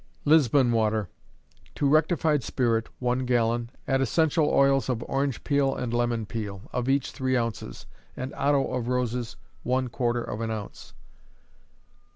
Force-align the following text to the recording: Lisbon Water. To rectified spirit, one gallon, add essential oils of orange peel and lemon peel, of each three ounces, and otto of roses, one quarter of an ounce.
Lisbon 0.25 0.71
Water. 0.71 1.09
To 1.75 1.87
rectified 1.87 2.43
spirit, 2.43 2.89
one 2.97 3.19
gallon, 3.19 3.69
add 3.87 4.01
essential 4.01 4.49
oils 4.49 4.89
of 4.89 5.03
orange 5.03 5.43
peel 5.43 5.75
and 5.75 5.93
lemon 5.93 6.25
peel, 6.25 6.63
of 6.73 6.89
each 6.89 7.11
three 7.11 7.37
ounces, 7.37 7.85
and 8.17 8.33
otto 8.33 8.73
of 8.73 8.87
roses, 8.87 9.35
one 9.61 9.89
quarter 9.89 10.23
of 10.23 10.41
an 10.41 10.49
ounce. 10.49 10.95